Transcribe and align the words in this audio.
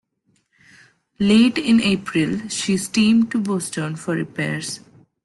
Late 1.19 1.59
in 1.59 1.79
April, 1.79 2.49
she 2.49 2.75
steamed 2.77 3.29
to 3.29 3.37
Boston 3.39 3.95
for 3.95 4.15
repairs. 4.15 4.79